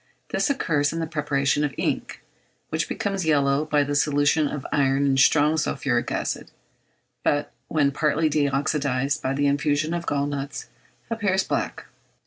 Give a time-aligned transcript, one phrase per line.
[0.29, 2.21] This occurs in the preparation of ink,
[2.69, 6.49] which becomes yellow by the solution of iron in strong sulphuric acid,
[7.23, 10.65] but when partly de oxydised by the infusion of gall nuts,
[11.11, 11.85] appears black.